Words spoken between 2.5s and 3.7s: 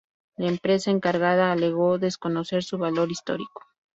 su valor histórico".